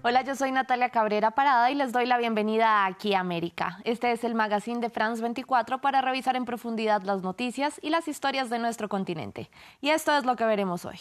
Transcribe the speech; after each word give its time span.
Hola, 0.00 0.22
yo 0.22 0.36
soy 0.36 0.52
Natalia 0.52 0.90
Cabrera 0.90 1.32
Parada 1.32 1.72
y 1.72 1.74
les 1.74 1.90
doy 1.90 2.06
la 2.06 2.18
bienvenida 2.18 2.68
a 2.68 2.86
Aquí 2.86 3.14
América. 3.14 3.80
Este 3.82 4.12
es 4.12 4.22
el 4.22 4.36
magazine 4.36 4.78
de 4.78 4.90
France 4.90 5.20
24 5.20 5.80
para 5.80 6.00
revisar 6.00 6.36
en 6.36 6.44
profundidad 6.44 7.02
las 7.02 7.22
noticias 7.22 7.80
y 7.82 7.90
las 7.90 8.06
historias 8.06 8.48
de 8.48 8.60
nuestro 8.60 8.88
continente. 8.88 9.50
Y 9.80 9.90
esto 9.90 10.16
es 10.16 10.24
lo 10.24 10.36
que 10.36 10.44
veremos 10.44 10.84
hoy. 10.84 11.00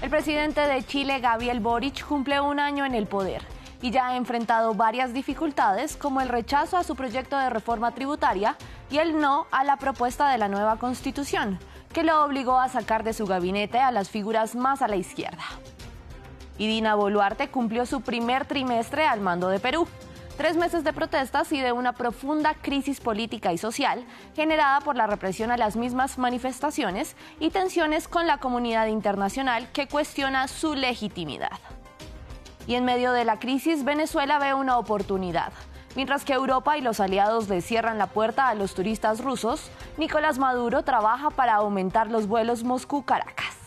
El 0.00 0.10
presidente 0.10 0.60
de 0.60 0.84
Chile, 0.84 1.18
Gabriel 1.18 1.58
Boric, 1.58 2.06
cumple 2.06 2.40
un 2.40 2.60
año 2.60 2.86
en 2.86 2.94
el 2.94 3.08
poder 3.08 3.42
y 3.80 3.90
ya 3.90 4.10
ha 4.10 4.16
enfrentado 4.16 4.74
varias 4.74 5.12
dificultades 5.12 5.96
como 5.96 6.20
el 6.20 6.28
rechazo 6.28 6.76
a 6.76 6.84
su 6.84 6.94
proyecto 6.94 7.36
de 7.36 7.50
reforma 7.50 7.90
tributaria 7.90 8.56
y 8.92 8.98
el 8.98 9.18
no 9.18 9.48
a 9.50 9.64
la 9.64 9.76
propuesta 9.76 10.30
de 10.30 10.38
la 10.38 10.46
nueva 10.46 10.76
constitución, 10.76 11.58
que 11.92 12.04
lo 12.04 12.22
obligó 12.22 12.60
a 12.60 12.68
sacar 12.68 13.02
de 13.02 13.12
su 13.12 13.26
gabinete 13.26 13.80
a 13.80 13.90
las 13.90 14.08
figuras 14.08 14.54
más 14.54 14.82
a 14.82 14.88
la 14.88 14.94
izquierda 14.94 15.42
y 16.62 16.68
Dina 16.68 16.94
Boluarte 16.94 17.48
cumplió 17.48 17.86
su 17.86 18.02
primer 18.02 18.44
trimestre 18.44 19.04
al 19.04 19.20
mando 19.20 19.48
de 19.48 19.58
Perú. 19.58 19.88
Tres 20.36 20.56
meses 20.56 20.84
de 20.84 20.92
protestas 20.92 21.50
y 21.50 21.60
de 21.60 21.72
una 21.72 21.92
profunda 21.92 22.54
crisis 22.54 23.00
política 23.00 23.52
y 23.52 23.58
social 23.58 24.04
generada 24.36 24.80
por 24.80 24.94
la 24.94 25.08
represión 25.08 25.50
a 25.50 25.56
las 25.56 25.74
mismas 25.74 26.18
manifestaciones 26.18 27.16
y 27.40 27.50
tensiones 27.50 28.06
con 28.06 28.28
la 28.28 28.38
comunidad 28.38 28.86
internacional 28.86 29.72
que 29.72 29.88
cuestiona 29.88 30.46
su 30.46 30.76
legitimidad. 30.76 31.58
Y 32.68 32.76
en 32.76 32.84
medio 32.84 33.10
de 33.10 33.24
la 33.24 33.40
crisis, 33.40 33.82
Venezuela 33.82 34.38
ve 34.38 34.54
una 34.54 34.78
oportunidad. 34.78 35.52
Mientras 35.96 36.24
que 36.24 36.34
Europa 36.34 36.78
y 36.78 36.80
los 36.80 37.00
aliados 37.00 37.48
le 37.48 37.60
cierran 37.60 37.98
la 37.98 38.06
puerta 38.06 38.48
a 38.48 38.54
los 38.54 38.74
turistas 38.74 39.20
rusos, 39.20 39.68
Nicolás 39.96 40.38
Maduro 40.38 40.84
trabaja 40.84 41.30
para 41.30 41.54
aumentar 41.54 42.08
los 42.08 42.28
vuelos 42.28 42.62
Moscú-Caracas. 42.62 43.61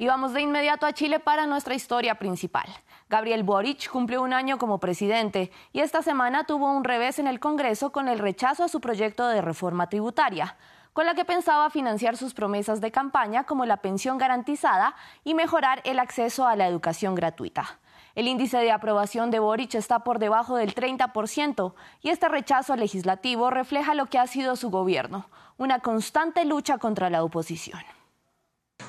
Y 0.00 0.06
vamos 0.06 0.32
de 0.32 0.40
inmediato 0.40 0.86
a 0.86 0.94
Chile 0.94 1.20
para 1.20 1.44
nuestra 1.44 1.74
historia 1.74 2.14
principal. 2.14 2.64
Gabriel 3.10 3.42
Boric 3.42 3.90
cumplió 3.90 4.22
un 4.22 4.32
año 4.32 4.56
como 4.56 4.80
presidente 4.80 5.52
y 5.74 5.80
esta 5.80 6.00
semana 6.00 6.44
tuvo 6.44 6.72
un 6.72 6.84
revés 6.84 7.18
en 7.18 7.26
el 7.26 7.38
Congreso 7.38 7.92
con 7.92 8.08
el 8.08 8.18
rechazo 8.18 8.64
a 8.64 8.68
su 8.68 8.80
proyecto 8.80 9.28
de 9.28 9.42
reforma 9.42 9.90
tributaria, 9.90 10.56
con 10.94 11.04
la 11.04 11.14
que 11.14 11.26
pensaba 11.26 11.68
financiar 11.68 12.16
sus 12.16 12.32
promesas 12.32 12.80
de 12.80 12.90
campaña 12.90 13.44
como 13.44 13.66
la 13.66 13.82
pensión 13.82 14.16
garantizada 14.16 14.94
y 15.22 15.34
mejorar 15.34 15.82
el 15.84 15.98
acceso 15.98 16.46
a 16.46 16.56
la 16.56 16.66
educación 16.66 17.14
gratuita. 17.14 17.78
El 18.14 18.26
índice 18.26 18.56
de 18.56 18.72
aprobación 18.72 19.30
de 19.30 19.38
Boric 19.38 19.74
está 19.74 19.98
por 19.98 20.18
debajo 20.18 20.56
del 20.56 20.74
30% 20.74 21.74
y 22.00 22.08
este 22.08 22.30
rechazo 22.30 22.74
legislativo 22.74 23.50
refleja 23.50 23.94
lo 23.94 24.06
que 24.06 24.18
ha 24.18 24.26
sido 24.26 24.56
su 24.56 24.70
gobierno, 24.70 25.28
una 25.58 25.80
constante 25.80 26.46
lucha 26.46 26.78
contra 26.78 27.10
la 27.10 27.22
oposición. 27.22 27.82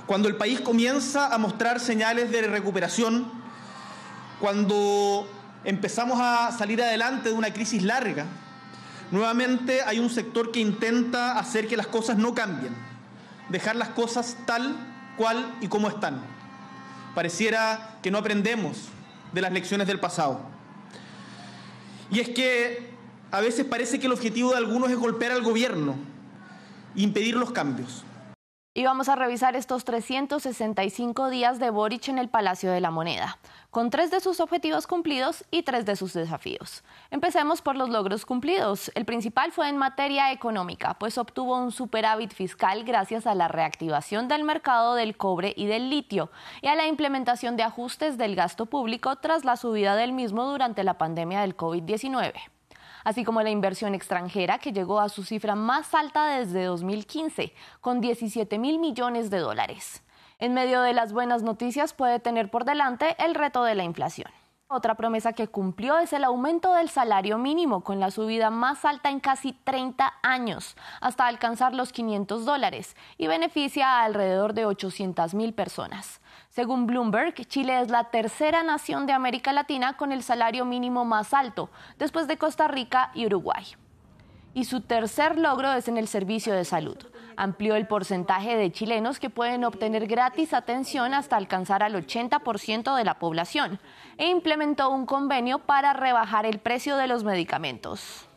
Cuando 0.05 0.27
el 0.27 0.35
país 0.35 0.61
comienza 0.61 1.33
a 1.33 1.37
mostrar 1.37 1.79
señales 1.79 2.31
de 2.31 2.41
recuperación, 2.43 3.31
cuando 4.39 5.27
empezamos 5.63 6.19
a 6.19 6.51
salir 6.51 6.81
adelante 6.81 7.29
de 7.29 7.35
una 7.35 7.53
crisis 7.53 7.83
larga, 7.83 8.25
nuevamente 9.11 9.81
hay 9.83 9.99
un 9.99 10.09
sector 10.09 10.51
que 10.51 10.59
intenta 10.59 11.37
hacer 11.37 11.67
que 11.67 11.77
las 11.77 11.87
cosas 11.87 12.17
no 12.17 12.33
cambien, 12.33 12.75
dejar 13.49 13.75
las 13.75 13.89
cosas 13.89 14.37
tal 14.45 14.75
cual 15.17 15.53
y 15.61 15.67
como 15.67 15.87
están. 15.87 16.21
Pareciera 17.13 17.97
que 18.01 18.09
no 18.09 18.17
aprendemos 18.17 18.77
de 19.33 19.41
las 19.41 19.51
lecciones 19.51 19.87
del 19.87 19.99
pasado. 19.99 20.41
Y 22.09 22.19
es 22.19 22.29
que 22.29 22.89
a 23.31 23.39
veces 23.39 23.65
parece 23.65 23.99
que 23.99 24.07
el 24.07 24.13
objetivo 24.13 24.51
de 24.51 24.57
algunos 24.57 24.89
es 24.91 24.97
golpear 24.97 25.31
al 25.31 25.43
gobierno, 25.43 25.95
impedir 26.95 27.35
los 27.35 27.51
cambios. 27.51 28.03
Y 28.73 28.85
vamos 28.85 29.09
a 29.09 29.17
revisar 29.17 29.57
estos 29.57 29.83
365 29.83 31.29
días 31.29 31.59
de 31.59 31.69
Boric 31.71 32.07
en 32.07 32.17
el 32.17 32.29
Palacio 32.29 32.71
de 32.71 32.79
la 32.79 32.89
Moneda, 32.89 33.37
con 33.69 33.89
tres 33.89 34.11
de 34.11 34.21
sus 34.21 34.39
objetivos 34.39 34.87
cumplidos 34.87 35.43
y 35.51 35.63
tres 35.63 35.85
de 35.85 35.97
sus 35.97 36.13
desafíos. 36.13 36.81
Empecemos 37.09 37.61
por 37.61 37.75
los 37.75 37.89
logros 37.89 38.25
cumplidos. 38.25 38.89
El 38.95 39.03
principal 39.03 39.51
fue 39.51 39.67
en 39.67 39.75
materia 39.75 40.31
económica, 40.31 40.93
pues 40.93 41.17
obtuvo 41.17 41.57
un 41.57 41.73
superávit 41.73 42.31
fiscal 42.31 42.85
gracias 42.85 43.27
a 43.27 43.35
la 43.35 43.49
reactivación 43.49 44.29
del 44.29 44.45
mercado 44.45 44.95
del 44.95 45.17
cobre 45.17 45.53
y 45.57 45.65
del 45.65 45.89
litio 45.89 46.31
y 46.61 46.67
a 46.67 46.75
la 46.75 46.87
implementación 46.87 47.57
de 47.57 47.63
ajustes 47.63 48.17
del 48.17 48.37
gasto 48.37 48.67
público 48.67 49.17
tras 49.17 49.43
la 49.43 49.57
subida 49.57 49.97
del 49.97 50.13
mismo 50.13 50.49
durante 50.49 50.85
la 50.85 50.97
pandemia 50.97 51.41
del 51.41 51.57
COVID-19 51.57 52.50
así 53.03 53.23
como 53.23 53.41
la 53.41 53.49
inversión 53.49 53.95
extranjera 53.95 54.59
que 54.59 54.73
llegó 54.73 54.99
a 54.99 55.09
su 55.09 55.23
cifra 55.23 55.55
más 55.55 55.93
alta 55.93 56.37
desde 56.37 56.65
2015, 56.65 57.53
con 57.79 58.01
17 58.01 58.57
mil 58.57 58.79
millones 58.79 59.29
de 59.29 59.39
dólares. 59.39 60.03
En 60.39 60.53
medio 60.53 60.81
de 60.81 60.93
las 60.93 61.13
buenas 61.13 61.43
noticias 61.43 61.93
puede 61.93 62.19
tener 62.19 62.49
por 62.49 62.65
delante 62.65 63.15
el 63.23 63.35
reto 63.35 63.63
de 63.63 63.75
la 63.75 63.83
inflación. 63.83 64.31
Otra 64.73 64.95
promesa 64.95 65.33
que 65.33 65.49
cumplió 65.49 65.97
es 65.97 66.13
el 66.13 66.23
aumento 66.23 66.73
del 66.75 66.87
salario 66.87 67.37
mínimo, 67.37 67.83
con 67.83 67.99
la 67.99 68.09
subida 68.09 68.49
más 68.49 68.85
alta 68.85 69.09
en 69.09 69.19
casi 69.19 69.51
30 69.51 70.13
años, 70.23 70.77
hasta 71.01 71.27
alcanzar 71.27 71.73
los 71.73 71.91
500 71.91 72.45
dólares, 72.45 72.95
y 73.17 73.27
beneficia 73.27 73.89
a 73.89 74.05
alrededor 74.05 74.53
de 74.53 74.65
800 74.65 75.33
mil 75.33 75.53
personas. 75.53 76.21
Según 76.47 76.87
Bloomberg, 76.87 77.33
Chile 77.47 77.81
es 77.81 77.89
la 77.89 78.11
tercera 78.11 78.63
nación 78.63 79.07
de 79.07 79.11
América 79.11 79.51
Latina 79.51 79.97
con 79.97 80.13
el 80.13 80.23
salario 80.23 80.63
mínimo 80.63 81.03
más 81.03 81.33
alto, 81.33 81.69
después 81.99 82.29
de 82.29 82.37
Costa 82.37 82.69
Rica 82.69 83.11
y 83.13 83.25
Uruguay 83.25 83.75
y 84.53 84.65
su 84.65 84.81
tercer 84.81 85.37
logro 85.37 85.71
es 85.73 85.87
en 85.87 85.97
el 85.97 86.07
servicio 86.07 86.53
de 86.53 86.65
salud. 86.65 86.97
Amplió 87.41 87.75
el 87.75 87.87
porcentaje 87.87 88.55
de 88.55 88.71
chilenos 88.71 89.19
que 89.19 89.31
pueden 89.31 89.63
obtener 89.63 90.05
gratis 90.05 90.53
atención 90.53 91.15
hasta 91.15 91.37
alcanzar 91.37 91.81
al 91.81 91.95
80% 91.95 92.95
de 92.95 93.03
la 93.03 93.17
población 93.17 93.79
e 94.19 94.27
implementó 94.27 94.91
un 94.91 95.07
convenio 95.07 95.57
para 95.57 95.93
rebajar 95.93 96.45
el 96.45 96.59
precio 96.59 96.97
de 96.97 97.07
los 97.07 97.23
medicamentos. 97.23 98.29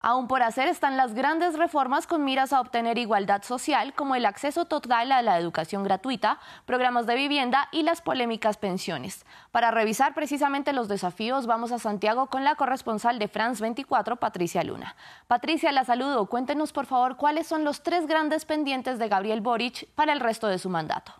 Aún 0.00 0.28
por 0.28 0.44
hacer 0.44 0.68
están 0.68 0.96
las 0.96 1.12
grandes 1.12 1.58
reformas 1.58 2.06
con 2.06 2.24
miras 2.24 2.52
a 2.52 2.60
obtener 2.60 2.98
igualdad 2.98 3.42
social, 3.42 3.94
como 3.94 4.14
el 4.14 4.26
acceso 4.26 4.64
total 4.64 5.10
a 5.10 5.22
la 5.22 5.40
educación 5.40 5.82
gratuita, 5.82 6.38
programas 6.66 7.06
de 7.06 7.16
vivienda 7.16 7.68
y 7.72 7.82
las 7.82 8.00
polémicas 8.00 8.58
pensiones. 8.58 9.26
Para 9.50 9.72
revisar 9.72 10.14
precisamente 10.14 10.72
los 10.72 10.86
desafíos, 10.86 11.48
vamos 11.48 11.72
a 11.72 11.80
Santiago 11.80 12.26
con 12.26 12.44
la 12.44 12.54
corresponsal 12.54 13.18
de 13.18 13.26
France 13.26 13.60
24, 13.60 14.16
Patricia 14.16 14.62
Luna. 14.62 14.94
Patricia, 15.26 15.72
la 15.72 15.84
saludo. 15.84 16.26
Cuéntenos, 16.26 16.72
por 16.72 16.86
favor, 16.86 17.16
cuáles 17.16 17.48
son 17.48 17.64
los 17.64 17.82
tres 17.82 18.06
grandes 18.06 18.44
pendientes 18.44 19.00
de 19.00 19.08
Gabriel 19.08 19.40
Boric 19.40 19.88
para 19.96 20.12
el 20.12 20.20
resto 20.20 20.46
de 20.46 20.58
su 20.58 20.70
mandato. 20.70 21.12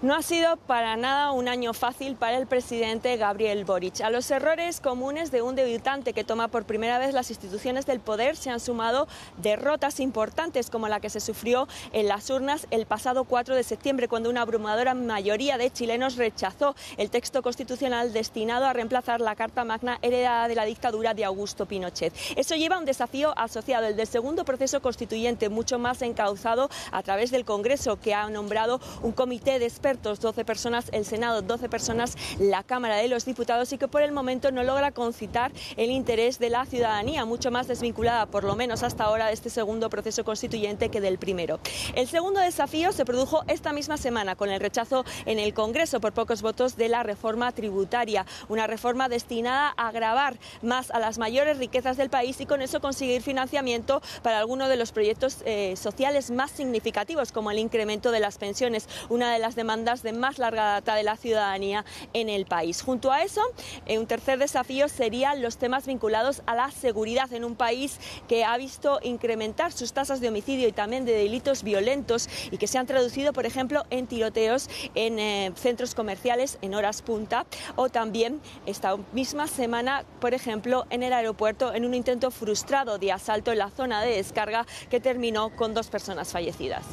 No 0.00 0.14
ha 0.14 0.22
sido 0.22 0.56
para 0.56 0.96
nada 0.96 1.32
un 1.32 1.48
año 1.48 1.74
fácil 1.74 2.14
para 2.14 2.36
el 2.36 2.46
presidente 2.46 3.16
Gabriel 3.16 3.64
Boric. 3.64 4.00
A 4.00 4.10
los 4.10 4.30
errores 4.30 4.78
comunes 4.80 5.32
de 5.32 5.42
un 5.42 5.56
debutante 5.56 6.12
que 6.12 6.22
toma 6.22 6.46
por 6.46 6.66
primera 6.66 7.00
vez 7.00 7.12
las 7.12 7.30
instituciones 7.30 7.84
del 7.84 7.98
poder 7.98 8.36
se 8.36 8.48
han 8.48 8.60
sumado 8.60 9.08
derrotas 9.38 9.98
importantes 9.98 10.70
como 10.70 10.86
la 10.86 11.00
que 11.00 11.10
se 11.10 11.18
sufrió 11.18 11.66
en 11.92 12.06
las 12.06 12.30
urnas 12.30 12.68
el 12.70 12.86
pasado 12.86 13.24
4 13.24 13.56
de 13.56 13.64
septiembre 13.64 14.06
cuando 14.06 14.30
una 14.30 14.42
abrumadora 14.42 14.94
mayoría 14.94 15.58
de 15.58 15.72
chilenos 15.72 16.14
rechazó 16.14 16.76
el 16.96 17.10
texto 17.10 17.42
constitucional 17.42 18.12
destinado 18.12 18.66
a 18.66 18.72
reemplazar 18.72 19.20
la 19.20 19.34
Carta 19.34 19.64
Magna 19.64 19.98
heredada 20.02 20.46
de 20.46 20.54
la 20.54 20.64
dictadura 20.64 21.12
de 21.12 21.24
Augusto 21.24 21.66
Pinochet. 21.66 22.14
Eso 22.36 22.54
lleva 22.54 22.76
a 22.76 22.78
un 22.78 22.84
desafío 22.84 23.36
asociado, 23.36 23.88
el 23.88 23.96
del 23.96 24.06
segundo 24.06 24.44
proceso 24.44 24.80
constituyente, 24.80 25.48
mucho 25.48 25.80
más 25.80 26.02
encauzado 26.02 26.70
a 26.92 27.02
través 27.02 27.32
del 27.32 27.44
Congreso, 27.44 27.98
que 27.98 28.14
ha 28.14 28.30
nombrado 28.30 28.80
un 29.02 29.10
comité 29.10 29.58
de 29.58 29.64
expertos 29.66 29.87
12 29.96 30.44
personas, 30.44 30.86
el 30.92 31.04
Senado 31.04 31.42
12 31.42 31.68
personas, 31.68 32.16
la 32.38 32.62
Cámara 32.62 32.96
de 32.96 33.08
los 33.08 33.24
Diputados 33.24 33.72
y 33.72 33.78
que 33.78 33.88
por 33.88 34.02
el 34.02 34.12
momento 34.12 34.50
no 34.50 34.62
logra 34.62 34.92
concitar 34.92 35.52
el 35.76 35.90
interés 35.90 36.38
de 36.38 36.50
la 36.50 36.66
ciudadanía, 36.66 37.24
mucho 37.24 37.50
más 37.50 37.68
desvinculada, 37.68 38.26
por 38.26 38.44
lo 38.44 38.54
menos 38.54 38.82
hasta 38.82 39.04
ahora, 39.04 39.26
de 39.26 39.32
este 39.32 39.50
segundo 39.50 39.88
proceso 39.90 40.24
constituyente 40.24 40.90
que 40.90 41.00
del 41.00 41.18
primero. 41.18 41.60
El 41.94 42.06
segundo 42.06 42.40
desafío 42.40 42.92
se 42.92 43.04
produjo 43.04 43.42
esta 43.48 43.72
misma 43.72 43.96
semana 43.96 44.36
con 44.36 44.50
el 44.50 44.60
rechazo 44.60 45.04
en 45.26 45.38
el 45.38 45.54
Congreso 45.54 46.00
por 46.00 46.12
pocos 46.12 46.42
votos 46.42 46.76
de 46.76 46.88
la 46.88 47.02
reforma 47.02 47.52
tributaria, 47.52 48.26
una 48.48 48.66
reforma 48.66 49.08
destinada 49.08 49.74
a 49.76 49.88
agravar 49.88 50.38
más 50.62 50.90
a 50.90 50.98
las 50.98 51.18
mayores 51.18 51.58
riquezas 51.58 51.96
del 51.96 52.10
país 52.10 52.40
y 52.40 52.46
con 52.46 52.62
eso 52.62 52.80
conseguir 52.80 53.22
financiamiento 53.22 54.02
para 54.22 54.38
algunos 54.38 54.68
de 54.68 54.76
los 54.76 54.92
proyectos 54.92 55.38
eh, 55.44 55.74
sociales 55.76 56.30
más 56.30 56.50
significativos, 56.50 57.32
como 57.32 57.50
el 57.50 57.58
incremento 57.58 58.10
de 58.10 58.20
las 58.20 58.38
pensiones, 58.38 58.88
una 59.08 59.32
de 59.32 59.38
las 59.38 59.54
demandas 59.54 59.77
de 59.84 60.12
más 60.12 60.38
larga 60.38 60.64
data 60.64 60.94
de 60.94 61.02
la 61.02 61.16
ciudadanía 61.16 61.84
en 62.12 62.28
el 62.28 62.46
país. 62.46 62.82
Junto 62.82 63.12
a 63.12 63.22
eso, 63.22 63.40
eh, 63.86 63.98
un 63.98 64.06
tercer 64.06 64.38
desafío 64.38 64.88
serían 64.88 65.40
los 65.40 65.56
temas 65.56 65.86
vinculados 65.86 66.42
a 66.46 66.54
la 66.54 66.70
seguridad 66.70 67.32
en 67.32 67.44
un 67.44 67.54
país 67.54 67.98
que 68.26 68.44
ha 68.44 68.56
visto 68.56 68.98
incrementar 69.02 69.72
sus 69.72 69.92
tasas 69.92 70.20
de 70.20 70.28
homicidio 70.28 70.68
y 70.68 70.72
también 70.72 71.04
de 71.04 71.12
delitos 71.12 71.62
violentos 71.62 72.28
y 72.50 72.58
que 72.58 72.66
se 72.66 72.78
han 72.78 72.86
traducido, 72.86 73.32
por 73.32 73.46
ejemplo, 73.46 73.84
en 73.90 74.06
tiroteos 74.06 74.68
en 74.94 75.18
eh, 75.18 75.52
centros 75.54 75.94
comerciales 75.94 76.58
en 76.60 76.74
horas 76.74 77.02
punta 77.02 77.46
o 77.76 77.88
también 77.88 78.40
esta 78.66 78.96
misma 79.12 79.46
semana, 79.46 80.04
por 80.20 80.34
ejemplo, 80.34 80.86
en 80.90 81.02
el 81.02 81.12
aeropuerto 81.12 81.72
en 81.72 81.84
un 81.84 81.94
intento 81.94 82.30
frustrado 82.30 82.98
de 82.98 83.12
asalto 83.12 83.52
en 83.52 83.58
la 83.58 83.70
zona 83.70 84.02
de 84.02 84.16
descarga 84.16 84.66
que 84.90 85.00
terminó 85.00 85.54
con 85.56 85.72
dos 85.72 85.88
personas 85.88 86.32
fallecidas. 86.32 86.84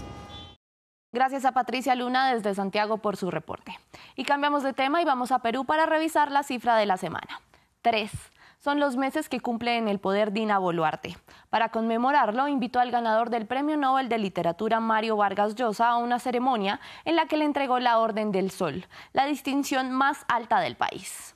Gracias 1.15 1.45
a 1.45 1.53
Patricia 1.53 1.95
Luna 1.95 2.33
desde 2.33 2.53
Santiago 2.53 2.97
por 2.97 3.15
su 3.15 3.31
reporte. 3.31 3.79
Y 4.17 4.25
cambiamos 4.25 4.63
de 4.63 4.73
tema 4.73 5.01
y 5.01 5.05
vamos 5.05 5.31
a 5.31 5.39
Perú 5.39 5.63
para 5.63 5.85
revisar 5.85 6.29
la 6.29 6.43
cifra 6.43 6.75
de 6.75 6.85
la 6.85 6.97
semana. 6.97 7.39
Tres 7.81 8.11
son 8.59 8.81
los 8.81 8.97
meses 8.97 9.29
que 9.29 9.39
cumple 9.39 9.77
en 9.77 9.87
el 9.87 9.99
poder 9.99 10.33
Dina 10.33 10.59
Boluarte. 10.59 11.15
Para 11.49 11.69
conmemorarlo, 11.69 12.49
invitó 12.49 12.81
al 12.81 12.91
ganador 12.91 13.29
del 13.29 13.45
Premio 13.45 13.77
Nobel 13.77 14.09
de 14.09 14.17
Literatura 14.17 14.81
Mario 14.81 15.15
Vargas 15.15 15.55
Llosa 15.55 15.87
a 15.87 15.97
una 15.99 16.19
ceremonia 16.19 16.81
en 17.05 17.15
la 17.15 17.27
que 17.27 17.37
le 17.37 17.45
entregó 17.45 17.79
la 17.79 17.97
Orden 17.99 18.33
del 18.33 18.51
Sol, 18.51 18.85
la 19.13 19.25
distinción 19.25 19.91
más 19.91 20.25
alta 20.27 20.59
del 20.59 20.75
país. 20.75 21.34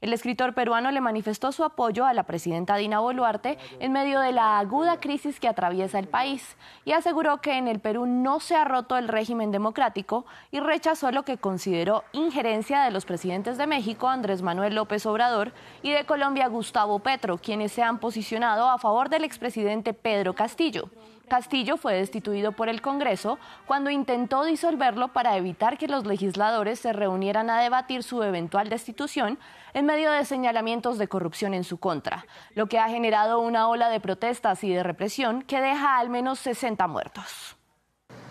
El 0.00 0.12
escritor 0.12 0.54
peruano 0.54 0.92
le 0.92 1.00
manifestó 1.00 1.50
su 1.50 1.64
apoyo 1.64 2.06
a 2.06 2.14
la 2.14 2.22
presidenta 2.22 2.76
Dina 2.76 3.00
Boluarte 3.00 3.58
en 3.80 3.90
medio 3.90 4.20
de 4.20 4.30
la 4.30 4.60
aguda 4.60 5.00
crisis 5.00 5.40
que 5.40 5.48
atraviesa 5.48 5.98
el 5.98 6.06
país 6.06 6.56
y 6.84 6.92
aseguró 6.92 7.40
que 7.40 7.58
en 7.58 7.66
el 7.66 7.80
Perú 7.80 8.06
no 8.06 8.38
se 8.38 8.54
ha 8.54 8.64
roto 8.64 8.96
el 8.96 9.08
régimen 9.08 9.50
democrático 9.50 10.24
y 10.52 10.60
rechazó 10.60 11.10
lo 11.10 11.24
que 11.24 11.38
consideró 11.38 12.04
injerencia 12.12 12.82
de 12.82 12.92
los 12.92 13.06
presidentes 13.06 13.58
de 13.58 13.66
México, 13.66 14.08
Andrés 14.08 14.40
Manuel 14.40 14.76
López 14.76 15.04
Obrador, 15.04 15.52
y 15.82 15.90
de 15.90 16.04
Colombia, 16.04 16.46
Gustavo 16.46 17.00
Petro, 17.00 17.38
quienes 17.38 17.72
se 17.72 17.82
han 17.82 17.98
posicionado 17.98 18.70
a 18.70 18.78
favor 18.78 19.08
del 19.08 19.24
expresidente 19.24 19.94
Pedro 19.94 20.32
Castillo. 20.32 20.90
Castillo 21.28 21.76
fue 21.76 21.94
destituido 21.94 22.52
por 22.52 22.68
el 22.68 22.82
Congreso 22.82 23.38
cuando 23.66 23.90
intentó 23.90 24.44
disolverlo 24.44 25.08
para 25.08 25.36
evitar 25.36 25.78
que 25.78 25.86
los 25.86 26.06
legisladores 26.06 26.80
se 26.80 26.92
reunieran 26.92 27.50
a 27.50 27.60
debatir 27.60 28.02
su 28.02 28.22
eventual 28.22 28.68
destitución 28.68 29.38
en 29.74 29.86
medio 29.86 30.10
de 30.10 30.24
señalamientos 30.24 30.98
de 30.98 31.08
corrupción 31.08 31.54
en 31.54 31.64
su 31.64 31.78
contra, 31.78 32.26
lo 32.54 32.66
que 32.66 32.78
ha 32.78 32.88
generado 32.88 33.40
una 33.40 33.68
ola 33.68 33.88
de 33.90 34.00
protestas 34.00 34.64
y 34.64 34.72
de 34.72 34.82
represión 34.82 35.42
que 35.42 35.60
deja 35.60 35.98
al 35.98 36.08
menos 36.08 36.38
60 36.40 36.86
muertos. 36.88 37.56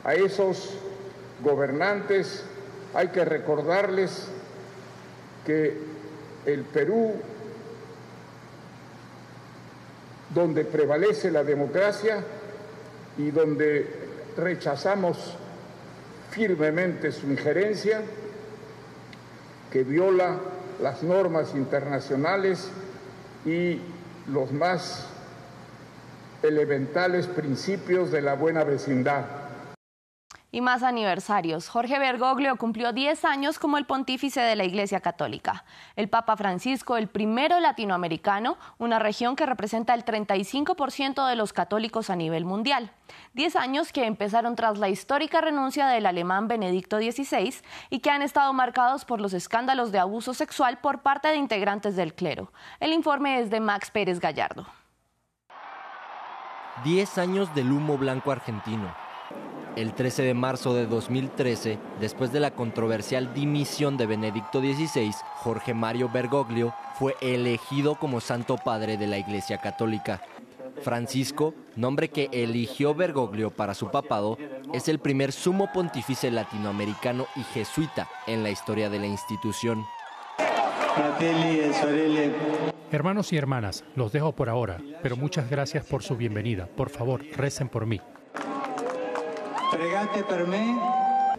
A 0.04 0.14
esos 0.14 0.78
gobernantes 1.42 2.46
hay 2.94 3.10
que 3.10 3.24
recordarles 3.24 4.30
que 5.46 5.78
el 6.46 6.62
Perú, 6.64 7.14
donde 10.34 10.66
prevalece 10.66 11.32
la 11.32 11.44
democracia, 11.44 12.24
y 13.18 13.32
donde 13.32 13.88
rechazamos 14.38 15.36
firmemente 16.32 17.12
su 17.12 17.28
injerencia 17.28 18.02
que 19.72 19.84
viola 19.84 20.38
las 20.82 21.04
normas 21.04 21.54
internacionales 21.56 22.70
y 23.46 23.80
los 24.28 24.52
más 24.52 25.08
elementales 26.44 27.28
principios 27.28 28.12
de 28.12 28.22
la 28.22 28.36
buena 28.36 28.64
vecindad. 28.64 29.26
Y 30.50 30.62
más 30.62 30.82
aniversarios. 30.82 31.68
Jorge 31.68 32.00
Bergoglio 32.00 32.56
cumplió 32.56 32.94
10 32.94 33.26
años 33.26 33.60
como 33.60 33.78
el 33.78 33.86
pontífice 33.86 34.40
de 34.40 34.56
la 34.56 34.64
Iglesia 34.64 35.02
Católica. 35.02 35.66
El 35.98 36.08
Papa 36.08 36.38
Francisco, 36.38 36.96
el 36.96 37.10
primero 37.10 37.60
latinoamericano, 37.60 38.58
una 38.78 38.98
región 38.98 39.36
que 39.36 39.46
representa 39.46 39.94
el 39.94 40.06
35% 40.06 41.28
de 41.28 41.36
los 41.36 41.52
católicos 41.52 42.10
a 42.10 42.16
nivel 42.16 42.46
mundial. 42.46 42.92
10 43.34 43.58
años 43.58 43.92
que 43.92 44.06
empezaron 44.06 44.56
tras 44.56 44.78
la 44.78 44.88
histórica 44.88 45.42
renuncia 45.42 45.86
del 45.88 46.06
alemán 46.06 46.48
Benedicto 46.48 46.98
XVI 46.98 47.56
y 47.90 48.00
que 48.00 48.10
han 48.10 48.22
estado 48.22 48.54
marcados 48.54 49.04
por 49.04 49.20
los 49.20 49.34
escándalos 49.34 49.92
de 49.92 50.00
abuso 50.00 50.34
sexual 50.34 50.78
por 50.78 51.02
parte 51.02 51.28
de 51.28 51.36
integrantes 51.36 51.98
del 51.98 52.14
clero. 52.14 52.54
El 52.80 52.94
informe 52.94 53.42
es 53.42 53.50
de 53.50 53.60
Max 53.60 53.92
Pérez 53.92 54.22
Gallardo. 54.22 54.66
10 56.86 57.18
años 57.18 57.54
del 57.54 57.74
humo 57.74 57.98
blanco 57.98 58.32
argentino 58.32 59.07
el 59.78 59.94
13 59.94 60.24
de 60.24 60.34
marzo 60.34 60.74
de 60.74 60.88
2013, 60.88 61.78
después 62.02 62.34
de 62.34 62.40
la 62.40 62.52
controversial 62.52 63.32
dimisión 63.36 63.96
de 63.96 64.08
Benedicto 64.08 64.60
XVI, 64.60 65.12
Jorge 65.36 65.76
Mario 65.76 66.10
Bergoglio 66.12 66.74
fue 66.96 67.16
elegido 67.22 67.94
como 67.94 68.20
Santo 68.20 68.58
Padre 68.58 68.98
de 68.98 69.06
la 69.06 69.20
Iglesia 69.20 69.60
Católica. 69.60 70.24
Francisco, 70.82 71.54
nombre 71.76 72.10
que 72.10 72.28
eligió 72.32 72.96
Bergoglio 72.96 73.52
para 73.52 73.76
su 73.76 73.90
papado, 73.92 74.40
es 74.74 74.88
el 74.88 74.98
primer 74.98 75.32
sumo 75.32 75.72
pontífice 75.72 76.32
latinoamericano 76.32 77.28
y 77.36 77.44
jesuita 77.44 78.10
en 78.26 78.42
la 78.42 78.50
historia 78.50 78.90
de 78.90 78.98
la 78.98 79.06
institución. 79.06 79.86
Hermanos 82.92 83.32
y 83.32 83.38
hermanas, 83.38 83.84
los 83.96 84.12
dejo 84.12 84.32
por 84.32 84.50
ahora, 84.50 84.80
pero 85.04 85.18
muchas 85.18 85.52
gracias 85.52 85.86
por 85.86 86.02
su 86.02 86.18
bienvenida. 86.18 86.66
Por 86.66 86.90
favor, 86.90 87.24
recen 87.36 87.70
por 87.70 87.86
mí. 87.86 88.02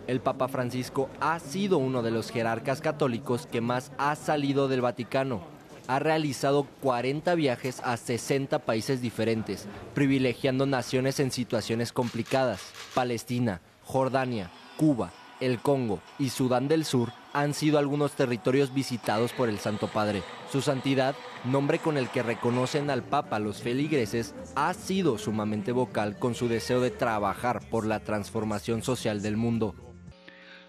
El 0.07 0.21
Papa 0.21 0.49
Francisco 0.49 1.11
ha 1.21 1.39
sido 1.39 1.79
uno 1.79 2.03
de 2.03 2.11
los 2.11 2.31
jerarcas 2.31 2.81
católicos 2.81 3.47
que 3.51 3.61
más 3.61 3.91
ha 3.99 4.15
salido 4.15 4.69
del 4.69 4.81
Vaticano. 4.81 5.43
Ha 5.87 5.99
realizado 5.99 6.67
40 6.83 7.35
viajes 7.35 7.81
a 7.85 7.97
60 7.97 8.61
países 8.61 9.01
diferentes, 9.01 9.67
privilegiando 9.95 10.67
naciones 10.67 11.19
en 11.19 11.31
situaciones 11.31 11.93
complicadas. 11.93 12.61
Palestina, 12.95 13.61
Jordania, 13.83 14.51
Cuba, 14.77 15.11
el 15.41 15.59
Congo 15.59 16.01
y 16.19 16.29
Sudán 16.29 16.69
del 16.69 16.85
Sur 16.85 17.13
han 17.41 17.55
sido 17.55 17.79
algunos 17.79 18.17
territorios 18.17 18.75
visitados 18.75 19.33
por 19.33 19.49
el 19.49 19.59
Santo 19.59 19.87
Padre. 19.87 20.23
Su 20.51 20.61
santidad, 20.61 21.15
nombre 21.45 21.79
con 21.79 21.97
el 21.97 22.09
que 22.09 22.25
reconocen 22.25 22.91
al 22.91 23.05
Papa 23.05 23.39
los 23.39 23.63
feligreses, 23.63 24.35
ha 24.57 24.75
sido 24.75 25.19
sumamente 25.19 25.71
vocal 25.71 26.19
con 26.19 26.35
su 26.35 26.49
deseo 26.49 26.81
de 26.81 26.91
trabajar 26.91 27.61
por 27.71 27.87
la 27.87 28.01
transformación 28.01 28.83
social 28.83 29.23
del 29.23 29.37
mundo. 29.37 29.77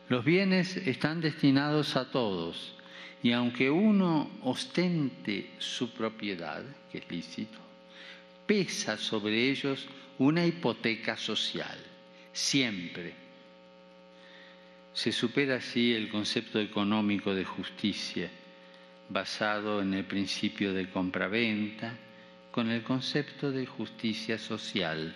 Los 0.09 0.23
bienes 0.23 0.77
están 0.77 1.21
destinados 1.21 1.95
a 1.95 2.11
todos 2.11 2.75
y 3.23 3.31
aunque 3.31 3.71
uno 3.71 4.29
ostente 4.43 5.51
su 5.57 5.91
propiedad, 5.91 6.63
que 6.91 6.99
es 6.99 7.09
lícito, 7.09 7.57
pesa 8.45 8.97
sobre 8.97 9.49
ellos 9.49 9.87
una 10.19 10.45
hipoteca 10.45 11.17
social, 11.17 11.77
siempre 12.31 13.28
se 14.93 15.11
supera 15.11 15.55
así 15.55 15.93
el 15.93 16.09
concepto 16.09 16.59
económico 16.59 17.33
de 17.33 17.45
justicia, 17.45 18.29
basado 19.09 19.81
en 19.81 19.93
el 19.93 20.05
principio 20.05 20.73
de 20.73 20.89
compraventa, 20.89 21.93
con 22.51 22.69
el 22.69 22.83
concepto 22.83 23.51
de 23.51 23.65
justicia 23.65 24.37
social. 24.37 25.15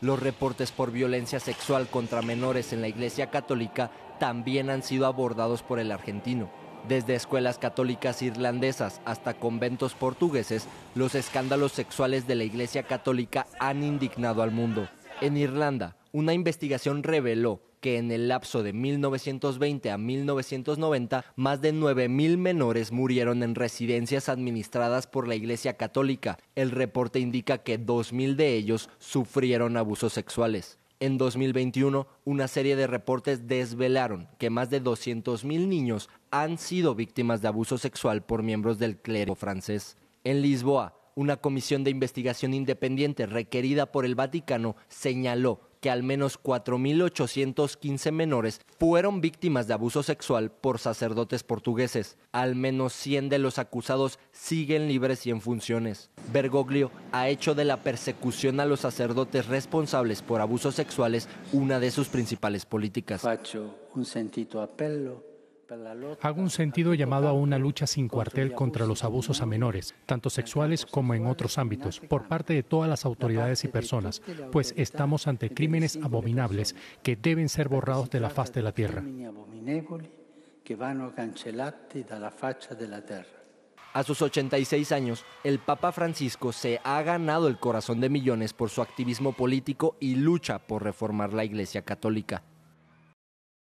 Los 0.00 0.20
reportes 0.20 0.72
por 0.72 0.90
violencia 0.90 1.40
sexual 1.40 1.86
contra 1.88 2.22
menores 2.22 2.72
en 2.72 2.80
la 2.80 2.88
Iglesia 2.88 3.30
Católica 3.30 3.90
también 4.18 4.68
han 4.68 4.82
sido 4.82 5.06
abordados 5.06 5.62
por 5.62 5.78
el 5.78 5.92
argentino. 5.92 6.50
Desde 6.88 7.14
escuelas 7.14 7.58
católicas 7.58 8.22
irlandesas 8.22 9.00
hasta 9.04 9.34
conventos 9.34 9.94
portugueses, 9.94 10.66
los 10.96 11.14
escándalos 11.14 11.72
sexuales 11.72 12.26
de 12.26 12.34
la 12.34 12.44
Iglesia 12.44 12.82
Católica 12.82 13.46
han 13.60 13.84
indignado 13.84 14.42
al 14.42 14.50
mundo. 14.50 14.88
En 15.20 15.36
Irlanda, 15.36 15.96
una 16.10 16.34
investigación 16.34 17.04
reveló 17.04 17.60
que 17.82 17.98
en 17.98 18.10
el 18.12 18.28
lapso 18.28 18.62
de 18.62 18.72
1920 18.72 19.90
a 19.90 19.98
1990 19.98 21.24
más 21.36 21.60
de 21.60 21.74
9.000 21.74 22.38
menores 22.38 22.92
murieron 22.92 23.42
en 23.42 23.56
residencias 23.56 24.30
administradas 24.30 25.06
por 25.06 25.28
la 25.28 25.34
Iglesia 25.34 25.76
Católica. 25.76 26.38
El 26.54 26.70
reporte 26.70 27.18
indica 27.18 27.58
que 27.58 27.78
2.000 27.78 28.36
de 28.36 28.54
ellos 28.54 28.88
sufrieron 28.98 29.76
abusos 29.76 30.12
sexuales. 30.12 30.78
En 31.00 31.18
2021, 31.18 32.06
una 32.24 32.46
serie 32.46 32.76
de 32.76 32.86
reportes 32.86 33.48
desvelaron 33.48 34.28
que 34.38 34.50
más 34.50 34.70
de 34.70 34.80
200.000 34.80 35.66
niños 35.66 36.08
han 36.30 36.58
sido 36.58 36.94
víctimas 36.94 37.42
de 37.42 37.48
abuso 37.48 37.76
sexual 37.78 38.22
por 38.22 38.44
miembros 38.44 38.78
del 38.78 38.96
clero 38.96 39.34
francés. 39.34 39.96
En 40.22 40.40
Lisboa, 40.40 40.94
una 41.16 41.38
comisión 41.38 41.82
de 41.82 41.90
investigación 41.90 42.54
independiente 42.54 43.26
requerida 43.26 43.90
por 43.90 44.04
el 44.04 44.14
Vaticano 44.14 44.76
señaló 44.88 45.71
que 45.82 45.90
al 45.90 46.04
menos 46.04 46.40
4.815 46.40 48.12
menores 48.12 48.60
fueron 48.78 49.20
víctimas 49.20 49.66
de 49.66 49.74
abuso 49.74 50.04
sexual 50.04 50.52
por 50.52 50.78
sacerdotes 50.78 51.42
portugueses. 51.42 52.16
Al 52.30 52.54
menos 52.54 52.92
100 52.94 53.28
de 53.28 53.38
los 53.38 53.58
acusados 53.58 54.20
siguen 54.30 54.86
libres 54.86 55.26
y 55.26 55.30
en 55.30 55.40
funciones. 55.40 56.10
Bergoglio 56.32 56.92
ha 57.10 57.28
hecho 57.28 57.56
de 57.56 57.64
la 57.64 57.78
persecución 57.78 58.60
a 58.60 58.64
los 58.64 58.80
sacerdotes 58.80 59.48
responsables 59.48 60.22
por 60.22 60.40
abusos 60.40 60.76
sexuales 60.76 61.28
una 61.52 61.80
de 61.80 61.90
sus 61.90 62.08
principales 62.08 62.64
políticas. 62.64 63.22
un 63.94 65.31
Hago 66.20 66.40
un 66.40 66.50
sentido 66.50 66.94
llamado 66.94 67.28
a 67.28 67.32
una 67.32 67.58
lucha 67.58 67.86
sin 67.86 68.08
cuartel 68.08 68.52
contra 68.52 68.86
los 68.86 69.04
abusos 69.04 69.40
a 69.40 69.46
menores, 69.46 69.94
tanto 70.06 70.30
sexuales 70.30 70.86
como 70.86 71.14
en 71.14 71.26
otros 71.26 71.58
ámbitos, 71.58 72.00
por 72.00 72.28
parte 72.28 72.54
de 72.54 72.62
todas 72.62 72.88
las 72.88 73.04
autoridades 73.04 73.64
y 73.64 73.68
personas, 73.68 74.22
pues 74.50 74.74
estamos 74.76 75.26
ante 75.26 75.50
crímenes 75.50 75.98
abominables 76.02 76.74
que 77.02 77.16
deben 77.16 77.48
ser 77.48 77.68
borrados 77.68 78.10
de 78.10 78.20
la 78.20 78.30
faz 78.30 78.52
de 78.52 78.62
la 78.62 78.72
tierra. 78.72 79.02
A 83.94 84.02
sus 84.04 84.22
86 84.22 84.90
años, 84.92 85.24
el 85.44 85.58
Papa 85.58 85.92
Francisco 85.92 86.52
se 86.52 86.80
ha 86.82 87.02
ganado 87.02 87.46
el 87.46 87.58
corazón 87.58 88.00
de 88.00 88.08
millones 88.08 88.54
por 88.54 88.70
su 88.70 88.80
activismo 88.80 89.32
político 89.34 89.96
y 90.00 90.14
lucha 90.14 90.60
por 90.60 90.82
reformar 90.82 91.34
la 91.34 91.44
Iglesia 91.44 91.82
Católica. 91.82 92.42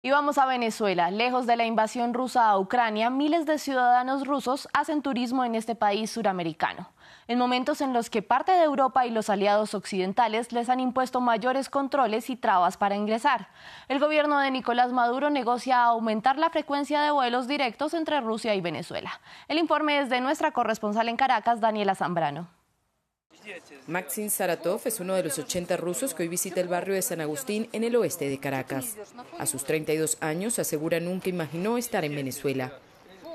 Y 0.05 0.11
vamos 0.11 0.37
a 0.37 0.45
Venezuela. 0.45 1.09
Lejos 1.09 1.47
de 1.47 1.55
la 1.55 1.65
invasión 1.65 2.13
rusa 2.13 2.47
a 2.47 2.59
Ucrania, 2.59 3.09
miles 3.09 3.47
de 3.47 3.57
ciudadanos 3.57 4.27
rusos 4.27 4.69
hacen 4.71 5.01
turismo 5.01 5.43
en 5.43 5.55
este 5.55 5.73
país 5.73 6.11
suramericano. 6.11 6.91
En 7.27 7.39
momentos 7.39 7.81
en 7.81 7.91
los 7.91 8.11
que 8.11 8.21
parte 8.21 8.51
de 8.51 8.61
Europa 8.61 9.07
y 9.07 9.09
los 9.09 9.31
aliados 9.31 9.73
occidentales 9.73 10.51
les 10.51 10.69
han 10.69 10.79
impuesto 10.79 11.21
mayores 11.21 11.71
controles 11.71 12.29
y 12.29 12.35
trabas 12.35 12.77
para 12.77 12.95
ingresar. 12.95 13.47
El 13.87 13.97
gobierno 13.97 14.37
de 14.37 14.51
Nicolás 14.51 14.91
Maduro 14.91 15.31
negocia 15.31 15.83
aumentar 15.83 16.37
la 16.37 16.51
frecuencia 16.51 17.01
de 17.01 17.09
vuelos 17.09 17.47
directos 17.47 17.95
entre 17.95 18.21
Rusia 18.21 18.53
y 18.53 18.61
Venezuela. 18.61 19.19
El 19.47 19.57
informe 19.57 19.97
es 19.97 20.11
de 20.11 20.21
nuestra 20.21 20.51
corresponsal 20.51 21.09
en 21.09 21.17
Caracas, 21.17 21.61
Daniela 21.61 21.95
Zambrano. 21.95 22.47
Maxim 23.87 24.29
Saratov 24.29 24.81
es 24.85 24.99
uno 24.99 25.15
de 25.15 25.23
los 25.23 25.37
80 25.37 25.77
rusos 25.77 26.13
que 26.13 26.23
hoy 26.23 26.29
visita 26.29 26.61
el 26.61 26.67
barrio 26.67 26.95
de 26.95 27.01
San 27.01 27.21
Agustín 27.21 27.69
en 27.71 27.83
el 27.83 27.95
oeste 27.95 28.29
de 28.29 28.39
Caracas. 28.39 28.95
A 29.37 29.45
sus 29.45 29.63
32 29.63 30.17
años 30.21 30.59
asegura 30.59 30.99
nunca 30.99 31.29
imaginó 31.29 31.77
estar 31.77 32.05
en 32.05 32.15
Venezuela. 32.15 32.79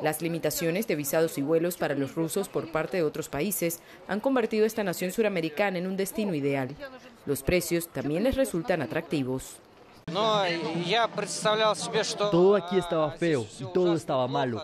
Las 0.02 0.22
limitaciones 0.22 0.86
de 0.86 0.96
visados 0.96 1.36
y 1.36 1.42
vuelos 1.42 1.76
para 1.76 1.94
los 1.94 2.14
rusos 2.14 2.48
por 2.48 2.72
parte 2.72 2.96
de 2.96 3.02
otros 3.02 3.28
países 3.28 3.80
han 4.08 4.20
convertido 4.20 4.64
esta 4.64 4.82
nación 4.82 5.12
suramericana 5.12 5.78
en 5.78 5.86
un 5.86 5.96
destino 5.96 6.34
ideal. 6.34 6.74
Los 7.26 7.42
precios 7.42 7.88
también 7.88 8.24
les 8.24 8.36
resultan 8.36 8.80
atractivos. 8.80 9.60
Todo 12.30 12.56
aquí 12.56 12.78
estaba 12.78 13.10
feo 13.12 13.46
y 13.58 13.64
todo 13.72 13.94
estaba 13.94 14.26
malo. 14.28 14.62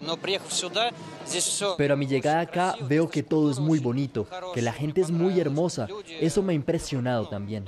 Pero 1.76 1.94
a 1.94 1.96
mi 1.96 2.06
llegada 2.06 2.40
acá 2.40 2.74
veo 2.82 3.08
que 3.08 3.22
todo 3.22 3.50
es 3.50 3.58
muy 3.58 3.78
bonito, 3.78 4.26
que 4.54 4.62
la 4.62 4.72
gente 4.72 5.00
es 5.00 5.10
muy 5.10 5.40
hermosa. 5.40 5.88
Eso 6.20 6.42
me 6.42 6.52
ha 6.52 6.56
impresionado 6.56 7.28
también. 7.28 7.64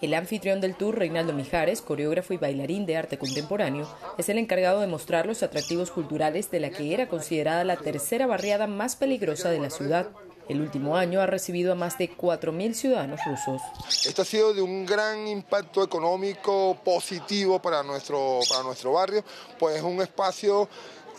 El 0.00 0.14
anfitrión 0.14 0.60
del 0.60 0.74
tour, 0.74 0.98
Reinaldo 0.98 1.32
Mijares, 1.32 1.80
coreógrafo 1.82 2.34
y 2.34 2.38
bailarín 2.38 2.86
de 2.86 2.96
arte 2.96 3.18
contemporáneo, 3.18 3.88
es 4.18 4.28
el 4.28 4.38
encargado 4.38 4.80
de 4.80 4.86
mostrar 4.86 5.26
los 5.26 5.42
atractivos 5.42 5.90
culturales 5.90 6.50
de 6.50 6.60
la 6.60 6.70
que 6.70 6.94
era 6.94 7.08
considerada 7.08 7.64
la 7.64 7.76
tercera 7.76 8.26
barriada 8.26 8.66
más 8.66 8.96
peligrosa 8.96 9.50
de 9.50 9.60
la 9.60 9.70
ciudad. 9.70 10.08
El 10.48 10.60
último 10.60 10.96
año 10.96 11.20
ha 11.20 11.26
recibido 11.26 11.72
a 11.72 11.74
más 11.74 11.96
de 11.96 12.14
4.000 12.14 12.74
ciudadanos 12.74 13.20
rusos. 13.24 13.62
Esto 14.06 14.22
ha 14.22 14.24
sido 14.24 14.52
de 14.52 14.60
un 14.60 14.84
gran 14.84 15.26
impacto 15.26 15.82
económico 15.82 16.76
positivo 16.84 17.60
para 17.60 17.82
nuestro, 17.82 18.40
para 18.48 18.62
nuestro 18.62 18.92
barrio, 18.92 19.24
pues 19.58 19.76
es 19.76 19.82
un 19.82 20.00
espacio 20.02 20.68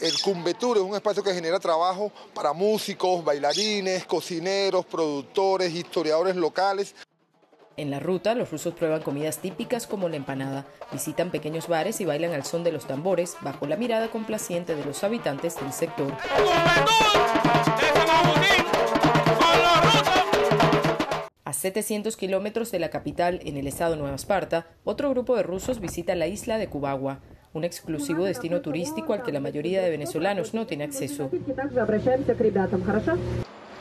el 0.01 0.22
Cumbetur 0.22 0.77
es 0.77 0.84
un 0.84 0.94
espacio 0.94 1.24
que 1.24 1.34
genera 1.34 1.58
trabajo 1.58 2.12
para 2.34 2.51
músicos, 2.51 3.24
bailarines, 3.24 4.05
cocineros, 4.05 4.86
productores, 4.86 5.74
historiadores 5.74 6.36
locales. 6.36 6.96
En 7.77 7.91
la 7.91 8.00
ruta, 8.00 8.36
los 8.36 8.51
rusos 8.51 8.74
prueban 8.74 9.01
comidas 9.01 9.39
típicas 9.39 9.86
como 9.88 10.08
la 10.08 10.15
empanada, 10.15 10.65
visitan 10.91 11.29
pequeños 11.32 11.67
bares 11.67 12.00
y 12.00 12.05
bailan 12.05 12.34
al 12.34 12.46
son 12.46 12.63
de 12.63 12.72
los 12.72 12.88
tambores 12.88 13.36
bajo 13.41 13.67
la 13.67 13.75
mirada 13.75 14.10
complaciente 14.10 14.75
de 14.75 14.86
los 14.86 15.03
habitantes 15.03 15.55
del 15.60 15.74
sector. 15.74 16.13
700 21.65 22.15
kilómetros 22.15 22.69
de 22.69 22.77
la 22.77 22.89
capital, 22.89 23.39
en 23.43 23.57
el 23.57 23.65
estado 23.65 23.95
Nueva 23.95 24.15
Esparta, 24.15 24.67
otro 24.84 25.10
grupo 25.10 25.36
de 25.36 25.41
rusos 25.41 25.79
visita 25.79 26.13
la 26.13 26.27
isla 26.27 26.60
de 26.60 26.67
Cubagua, 26.67 27.22
un 27.55 27.63
exclusivo 27.63 28.24
destino 28.24 28.62
turístico 28.62 29.13
al 29.13 29.24
que 29.24 29.31
la 29.31 29.39
mayoría 29.39 29.81
de 29.81 29.89
venezolanos 29.89 30.53
no 30.53 30.67
tiene 30.67 30.84
acceso. 30.84 31.31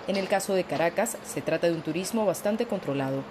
En 0.08 0.16
el 0.16 0.28
caso 0.28 0.54
de 0.54 0.64
Caracas, 0.64 1.18
se 1.26 1.42
trata 1.42 1.66
de 1.66 1.74
un 1.74 1.82
turismo 1.82 2.24
bastante 2.24 2.64
controlado. 2.64 3.22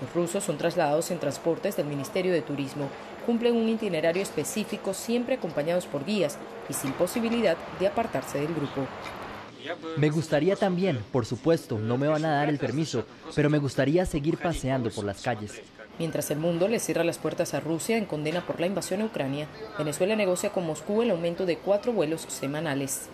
Los 0.00 0.14
rusos 0.14 0.42
son 0.42 0.56
trasladados 0.56 1.10
en 1.10 1.18
transportes 1.18 1.76
del 1.76 1.84
Ministerio 1.84 2.32
de 2.32 2.40
Turismo, 2.40 2.88
cumplen 3.26 3.56
un 3.56 3.68
itinerario 3.68 4.22
específico 4.22 4.94
siempre 4.94 5.34
acompañados 5.34 5.84
por 5.84 6.06
guías 6.06 6.38
y 6.70 6.72
sin 6.72 6.92
posibilidad 6.92 7.58
de 7.78 7.88
apartarse 7.88 8.38
del 8.38 8.54
grupo. 8.54 8.86
Me 9.96 10.10
gustaría 10.10 10.56
también, 10.56 10.98
por 11.12 11.26
supuesto, 11.26 11.78
no 11.78 11.98
me 11.98 12.08
van 12.08 12.24
a 12.24 12.36
dar 12.36 12.48
el 12.48 12.58
permiso, 12.58 13.04
pero 13.34 13.50
me 13.50 13.58
gustaría 13.58 14.06
seguir 14.06 14.38
paseando 14.38 14.90
por 14.90 15.04
las 15.04 15.22
calles. 15.22 15.60
Mientras 15.98 16.30
el 16.30 16.38
mundo 16.38 16.68
le 16.68 16.78
cierra 16.78 17.02
las 17.02 17.18
puertas 17.18 17.54
a 17.54 17.60
Rusia 17.60 17.96
en 17.96 18.04
condena 18.04 18.46
por 18.46 18.60
la 18.60 18.66
invasión 18.66 19.00
a 19.00 19.06
Ucrania, 19.06 19.48
Venezuela 19.76 20.14
negocia 20.14 20.50
con 20.50 20.64
Moscú 20.64 21.02
el 21.02 21.10
aumento 21.10 21.44
de 21.44 21.58
cuatro 21.58 21.92
vuelos 21.92 22.22
semanales. 22.28 23.08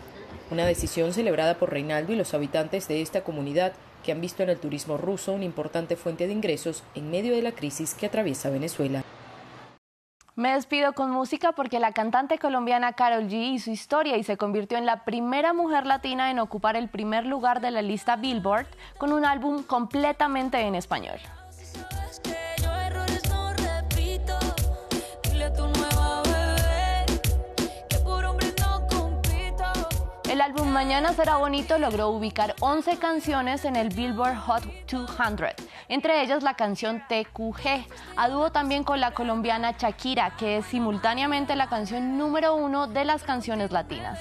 Una 0.50 0.66
decisión 0.66 1.14
celebrada 1.14 1.56
por 1.58 1.70
Reinaldo 1.70 2.12
y 2.12 2.16
los 2.16 2.34
habitantes 2.34 2.86
de 2.88 3.00
esta 3.00 3.24
comunidad 3.24 3.72
que 4.04 4.12
han 4.12 4.20
visto 4.20 4.42
en 4.42 4.50
el 4.50 4.58
turismo 4.58 4.98
ruso 4.98 5.32
una 5.32 5.46
importante 5.46 5.96
fuente 5.96 6.26
de 6.26 6.34
ingresos 6.34 6.82
en 6.94 7.10
medio 7.10 7.34
de 7.34 7.40
la 7.40 7.52
crisis 7.52 7.94
que 7.94 8.06
atraviesa 8.06 8.50
Venezuela. 8.50 9.02
Me 10.36 10.52
despido 10.54 10.94
con 10.94 11.12
música 11.12 11.52
porque 11.52 11.78
la 11.78 11.92
cantante 11.92 12.38
colombiana 12.38 12.94
Carol 12.94 13.28
G 13.28 13.52
hizo 13.52 13.70
historia 13.70 14.16
y 14.16 14.24
se 14.24 14.36
convirtió 14.36 14.76
en 14.76 14.84
la 14.84 15.04
primera 15.04 15.52
mujer 15.52 15.86
latina 15.86 16.32
en 16.32 16.40
ocupar 16.40 16.74
el 16.74 16.88
primer 16.88 17.24
lugar 17.24 17.60
de 17.60 17.70
la 17.70 17.82
lista 17.82 18.16
Billboard 18.16 18.66
con 18.98 19.12
un 19.12 19.24
álbum 19.24 19.62
completamente 19.62 20.58
en 20.58 20.74
español. 20.74 21.20
El 30.28 30.40
álbum 30.40 30.68
Mañana 30.68 31.12
será 31.12 31.36
bonito 31.36 31.78
logró 31.78 32.08
ubicar 32.08 32.56
11 32.58 32.98
canciones 32.98 33.64
en 33.64 33.76
el 33.76 33.90
Billboard 33.90 34.34
Hot 34.34 34.64
200, 34.90 35.54
entre 35.88 36.22
ellas 36.22 36.42
la 36.42 36.54
canción 36.54 37.02
TQG, 37.08 37.86
a 38.16 38.28
dúo 38.28 38.50
también 38.50 38.84
con 38.84 39.00
la 39.00 39.12
colombiana 39.12 39.72
Shakira, 39.72 40.36
que 40.36 40.58
es 40.58 40.66
simultáneamente 40.66 41.56
la 41.56 41.68
canción 41.68 42.18
número 42.18 42.54
uno 42.54 42.86
de 42.86 43.04
las 43.04 43.22
canciones 43.22 43.70
latinas. 43.72 44.18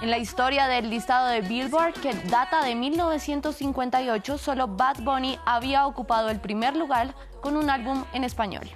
En 0.00 0.10
la 0.10 0.18
historia 0.18 0.68
del 0.68 0.90
listado 0.90 1.26
de 1.28 1.40
Billboard, 1.40 1.94
que 1.94 2.14
data 2.14 2.62
de 2.62 2.74
1958, 2.74 4.38
solo 4.38 4.68
Bad 4.68 5.00
Bunny 5.00 5.38
había 5.44 5.86
ocupado 5.86 6.30
el 6.30 6.40
primer 6.40 6.76
lugar 6.76 7.14
con 7.40 7.56
un 7.56 7.68
álbum 7.68 8.04
en 8.12 8.24
español. 8.24 8.68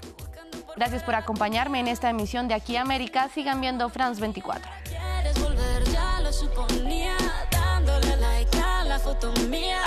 Gracias 0.77 1.03
por 1.03 1.15
acompañarme 1.15 1.81
en 1.81 1.89
esta 1.89 2.11
emisión 2.11 2.49
de 2.49 2.55
Aquí 2.55 2.77
América. 2.77 3.29
Sigan 3.29 3.61
viendo 3.61 3.89
France 3.89 4.21
24 4.21 4.71
suponía, 6.33 7.17
dándole 7.51 8.17
like 8.17 8.59
a 8.59 8.85
la 8.85 8.99
foto 8.99 9.33
mía. 9.49 9.83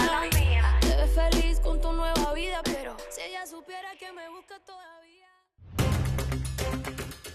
Que 4.06 4.14
me 4.14 4.30
busca 4.30 4.60
todavía. 4.60 5.05